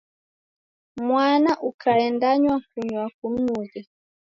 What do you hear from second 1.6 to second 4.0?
ukaendanywa kunywa kumnughe.